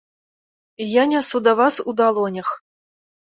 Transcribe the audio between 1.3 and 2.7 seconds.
да вас у далонях.